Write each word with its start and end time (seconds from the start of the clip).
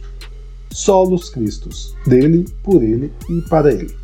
Solos 0.72 1.30
Cristos, 1.30 1.95
dele, 2.05 2.45
por 2.64 2.81
ele 2.81 3.11
e 3.30 3.42
para 3.42 3.72
ele. 3.72 4.03